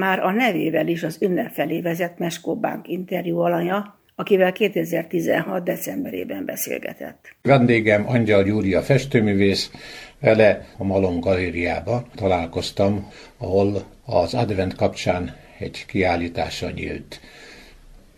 [0.00, 5.62] már a nevével is az ünnep felé vezet Meskó Bank interjú alanya, akivel 2016.
[5.62, 7.36] decemberében beszélgetett.
[7.42, 9.70] Vendégem Angyal Júlia festőművész,
[10.20, 17.20] vele a Malom galériába találkoztam, ahol az advent kapcsán egy kiállítása nyílt.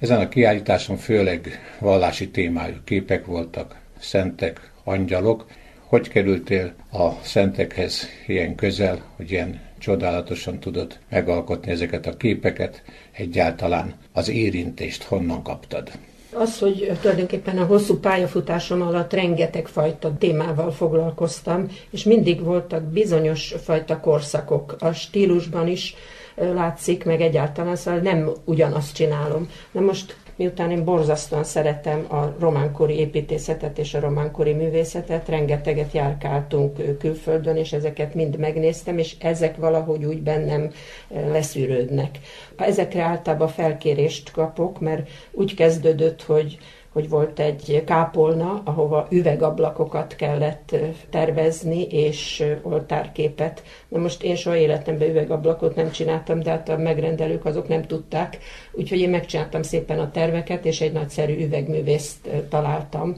[0.01, 5.46] Ezen a kiállításon főleg vallási témájú képek voltak, szentek, angyalok.
[5.93, 12.82] Hogy kerültél a szentekhez ilyen közel, hogy ilyen csodálatosan tudod megalkotni ezeket a képeket,
[13.12, 15.90] egyáltalán az érintést honnan kaptad?
[16.34, 23.54] Az, hogy tulajdonképpen a hosszú pályafutásom alatt rengeteg fajta témával foglalkoztam, és mindig voltak bizonyos
[23.62, 25.95] fajta korszakok a stílusban is,
[26.34, 29.48] látszik, meg egyáltalán, szóval nem ugyanazt csinálom.
[29.72, 36.98] Na most miután én borzasztóan szeretem a románkori építészetet és a románkori művészetet, rengeteget járkáltunk
[36.98, 40.70] külföldön, és ezeket mind megnéztem, és ezek valahogy úgy bennem
[41.09, 42.19] leszűrődnek.
[42.56, 46.59] Ezekre általában felkérést kapok, mert úgy kezdődött, hogy
[46.93, 50.77] hogy volt egy kápolna, ahova üvegablakokat kellett
[51.11, 53.62] tervezni, és oltárképet.
[53.89, 58.39] Na most én soha életemben üvegablakot nem csináltam, de hát a megrendelők azok nem tudták,
[58.73, 63.17] úgyhogy én megcsináltam szépen a terveket, és egy nagyszerű üvegművészt találtam,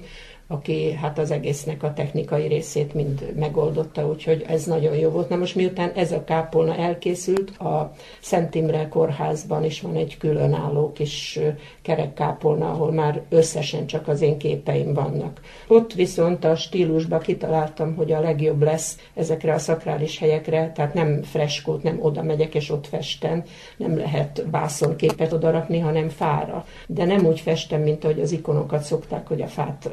[0.54, 5.28] aki hát az egésznek a technikai részét mind megoldotta, úgyhogy ez nagyon jó volt.
[5.28, 10.92] Na most miután ez a kápolna elkészült, a Szent Imre kórházban is van egy különálló
[10.92, 11.38] kis
[11.82, 15.40] kerekkápolna, ahol már összesen csak az én képeim vannak.
[15.68, 21.22] Ott viszont a stílusba kitaláltam, hogy a legjobb lesz ezekre a szakrális helyekre, tehát nem
[21.22, 23.42] freskót, nem oda megyek és ott festem,
[23.76, 26.64] nem lehet vászonképet odarakni, hanem fára.
[26.86, 29.90] De nem úgy festem, mint ahogy az ikonokat szokták, hogy a fát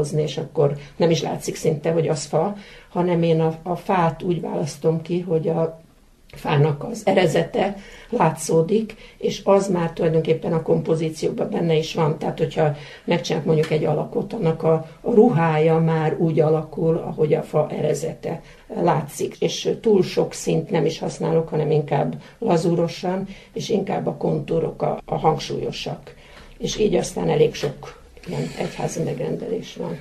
[0.00, 2.56] lealapozni, és akkor nem is látszik szinte, hogy az fa,
[2.88, 5.80] hanem én a, a fát úgy választom ki, hogy a
[6.34, 7.76] fának az erezete
[8.10, 12.18] látszódik, és az már tulajdonképpen a kompozícióban benne is van.
[12.18, 17.42] Tehát, hogyha megcsinálok mondjuk egy alakot, annak a, a ruhája már úgy alakul, ahogy a
[17.42, 18.40] fa erezete
[18.82, 19.36] látszik.
[19.40, 25.00] És túl sok szint nem is használok, hanem inkább lazúrosan, és inkább a kontúrok a,
[25.04, 26.14] a hangsúlyosak.
[26.58, 29.98] És így aztán elég sok ilyen egyházi megrendelés van.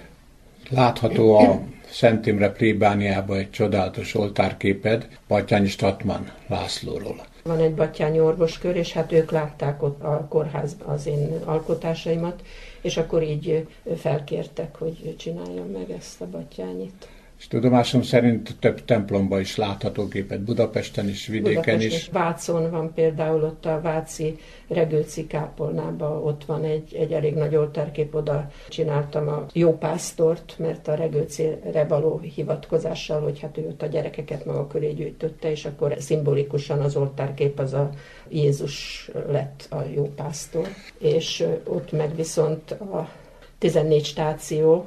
[0.69, 7.27] Látható a Szent Imre plébániában egy csodálatos oltárképed Batyányi Statman Lászlóról.
[7.43, 12.41] Van egy batyányi orvoskör, és hát ők látták ott a kórházban az én alkotásaimat,
[12.81, 17.07] és akkor így felkértek, hogy csináljam meg ezt a batyányit.
[17.39, 22.09] És tudomásom szerint több templomba is látható képet, Budapesten is, vidéken Budapesten is.
[22.11, 28.15] Vácon van például ott a Váci Regőci kápolnában, ott van egy, egy elég nagy oltárkép,
[28.15, 33.87] oda csináltam a jó pásztort, mert a Regőcire való hivatkozással, hogy hát ő ott a
[33.87, 37.89] gyerekeket maga köré gyűjtötte, és akkor szimbolikusan az oltárkép az a
[38.29, 40.67] Jézus lett a jó pásztor.
[40.97, 43.09] És ott meg viszont a
[43.57, 44.85] 14 stáció,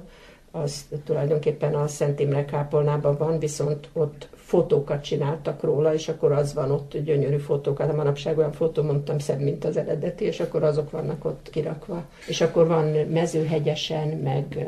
[0.53, 6.55] az tulajdonképpen a Szent Imre kápolnában van, viszont ott fotókat csináltak róla, és akkor az
[6.55, 10.63] van ott, gyönyörű fotókat, a manapság olyan fotó, mondtam, szebb, mint az eredeti, és akkor
[10.63, 12.05] azok vannak ott kirakva.
[12.29, 14.67] És akkor van mezőhegyesen, meg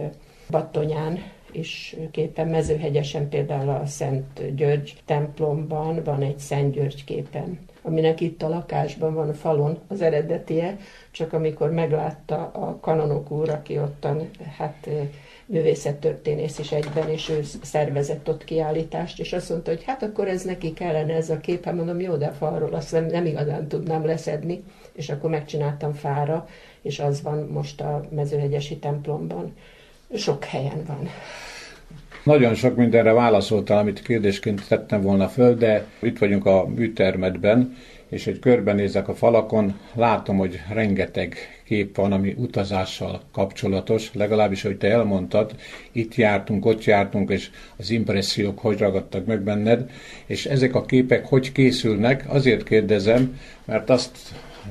[0.51, 1.19] Battonyán,
[1.53, 2.49] és képen.
[2.49, 9.15] Mezőhegyesen például a Szent György templomban van egy Szent György képen, aminek itt a lakásban
[9.15, 10.77] van a falon az eredetie,
[11.11, 14.89] csak amikor meglátta a kanonok úr, aki ottan hát
[15.47, 20.43] művészettörténész is egyben, és ő szervezett ott kiállítást, és azt mondta, hogy hát akkor ez
[20.43, 24.05] neki kellene ez a kép, hát mondom, jó, de falról azt nem, nem igazán tudnám
[24.05, 26.49] leszedni, és akkor megcsináltam fára,
[26.83, 29.55] és az van most a mezőhegyesi templomban.
[30.15, 31.09] Sok helyen van.
[32.25, 37.77] Nagyon sok mindenre válaszoltál, amit kérdésként tettem volna föl, de itt vagyunk a műtermetben,
[38.09, 44.77] és egy körbenézek a falakon, látom, hogy rengeteg kép van, ami utazással kapcsolatos, legalábbis, hogy
[44.77, 45.55] te elmondtad,
[45.93, 49.91] itt jártunk, ott jártunk, és az impressziók hogy ragadtak meg benned,
[50.27, 54.19] és ezek a képek hogy készülnek, azért kérdezem, mert azt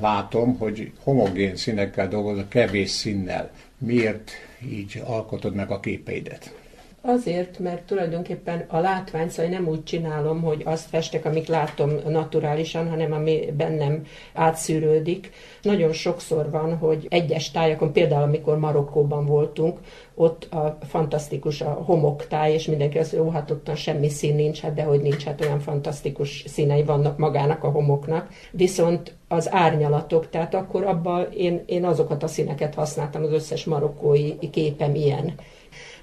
[0.02, 3.52] látom, hogy homogén színekkel dolgozok, kevés színnel.
[3.78, 4.32] Miért
[4.72, 6.63] így alkotod meg a képeidet?
[7.06, 12.90] Azért, mert tulajdonképpen a látvány, szóval nem úgy csinálom, hogy azt festek, amit látom naturálisan,
[12.90, 15.32] hanem ami bennem átszűrődik.
[15.62, 19.80] Nagyon sokszor van, hogy egyes tájakon, például amikor Marokkóban voltunk,
[20.16, 24.74] ott a fantasztikus a homoktáj, és mindenki azt mondja, hát ott semmi szín nincs, hát
[24.74, 28.30] de hogy nincs, hát olyan fantasztikus színei vannak magának a homoknak.
[28.52, 34.50] Viszont az árnyalatok, tehát akkor abban én, én azokat a színeket használtam, az összes marokkói
[34.50, 35.34] képem ilyen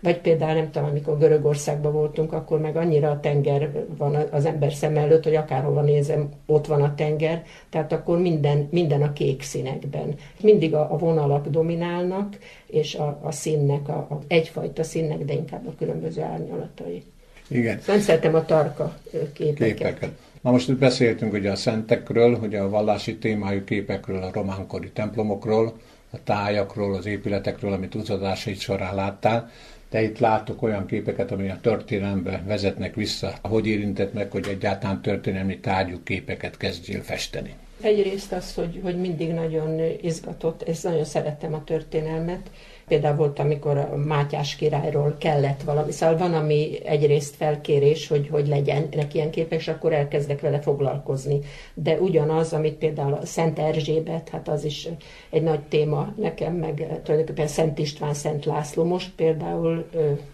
[0.00, 4.72] Vagy például nem tudom, amikor Görögországban voltunk, akkor meg annyira a tenger van az ember
[4.72, 9.42] szem előtt, hogy akárhova nézem, ott van a tenger, tehát akkor minden, minden a kék
[9.42, 10.14] színekben.
[10.40, 15.66] Mindig a, a vonalak dominálnak, és a, a színnek, a, a egyfajta színnek, de inkább
[15.66, 17.02] a különböző árnyalatai.
[17.48, 17.80] Igen.
[17.86, 18.98] Nem szeretem a tarka
[19.32, 19.76] képeket.
[19.76, 20.10] képeket.
[20.40, 25.78] Na most itt beszéltünk ugye a szentekről, ugye a vallási témájú képekről, a románkori templomokról,
[26.10, 29.50] a tájakról, az épületekről, amit utazásait során láttál,
[29.90, 33.32] de itt látok olyan képeket, ami a történelembe vezetnek vissza.
[33.42, 37.54] Hogy érintett meg, hogy egyáltalán történelmi tárgyú képeket kezdjél festeni?
[37.80, 42.50] Egyrészt az, hogy, hogy mindig nagyon izgatott, és nagyon szerettem a történelmet,
[42.90, 45.92] Például volt, amikor a Mátyás királyról kellett valami.
[45.92, 50.60] Szóval van, ami egyrészt felkérés, hogy, hogy legyen neki ilyen képek, és akkor elkezdek vele
[50.60, 51.38] foglalkozni.
[51.74, 54.88] De ugyanaz, amit például a Szent Erzsébet, hát az is
[55.30, 58.84] egy nagy téma nekem, meg tulajdonképpen Szent István, Szent László.
[58.84, 59.86] Most például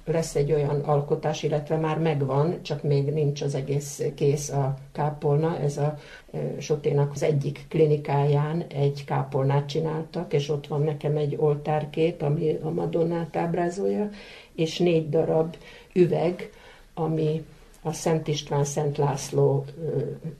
[0.04, 5.58] lesz egy olyan alkotás, illetve már megvan, csak még nincs az egész kész a kápolna.
[5.58, 5.94] Ez a
[6.58, 12.70] Soténak az egyik klinikáján egy kápolnát csináltak, és ott van nekem egy oltárkép, ami a
[12.70, 14.10] Madonnát ábrázolja,
[14.54, 15.56] és négy darab
[15.92, 16.50] üveg,
[16.94, 17.44] ami
[17.82, 19.64] a Szent István, Szent László,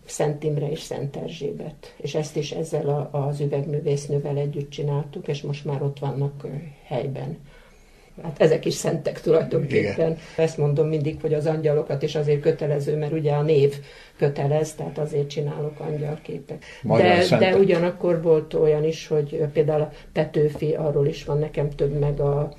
[0.05, 1.95] Szent Imre és Szent Erzsébet.
[1.97, 6.47] És ezt is ezzel az üvegművésznővel együtt csináltuk, és most már ott vannak
[6.85, 7.39] helyben.
[8.23, 9.93] Hát ezek is szentek tulajdonképpen.
[9.93, 10.19] Igen.
[10.37, 13.75] Ezt mondom mindig, hogy az angyalokat is azért kötelező, mert ugye a név
[14.19, 16.65] kötelez, tehát azért csinálok angyalképet.
[16.83, 21.99] De, de ugyanakkor volt olyan is, hogy például a Petőfi, arról is van nekem több
[21.99, 22.55] meg a,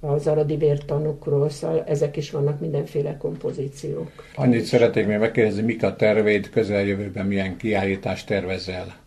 [0.00, 4.10] az aradi vértanukról, szóval ezek is vannak mindenféle kompozíciók.
[4.34, 9.04] Annyit szeretnék még megkérdezni, mik a terveid közeljövőben, milyen kiállítást tervezel?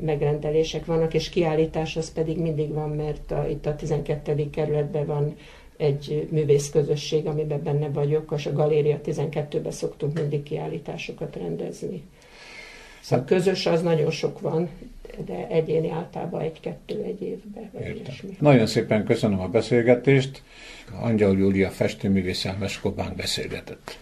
[0.00, 4.50] Megrendelések vannak, és kiállítás az pedig mindig van, mert a, itt a 12.
[4.50, 5.36] kerületben van
[5.76, 12.02] egy művészközösség, amiben benne vagyok, és a Galéria 12-ben szoktunk mindig kiállításokat rendezni.
[13.00, 14.68] Szóval közös az nagyon sok van,
[15.26, 17.70] de egyéni általában egy-kettő egy évben.
[18.38, 20.42] Nagyon szépen köszönöm a beszélgetést.
[21.00, 23.98] Angyal Júlia festőművész Elmes Kobán beszélgetett.